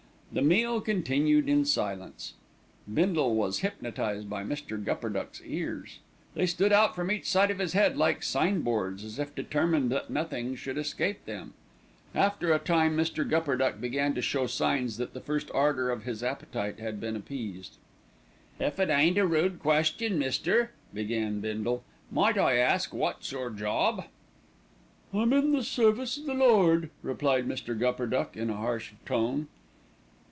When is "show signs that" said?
14.21-15.13